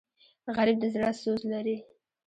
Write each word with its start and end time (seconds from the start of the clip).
غریب 0.55 0.77
د 0.81 0.85
زړه 0.93 1.09
سوز 1.21 1.41
لري 1.51 1.77